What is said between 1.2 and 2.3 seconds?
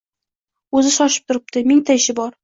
turibdi: mingta ishi